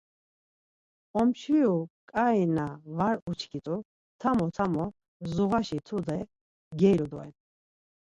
Omçviru 1.19 1.77
ǩai 2.11 2.41
na 2.55 2.67
var 2.97 3.15
uçkit̆u, 3.29 3.75
tamo 4.21 4.45
tamo 4.55 4.85
zuğaşi 5.33 5.79
tude 5.87 6.17
geilu 6.79 7.05
doren. 7.11 7.33